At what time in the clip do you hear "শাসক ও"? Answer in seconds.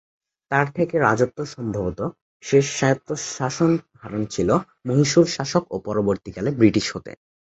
5.27-5.85